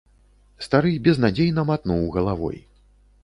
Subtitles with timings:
[0.67, 2.57] Стары безнадзейна матнуў галавой.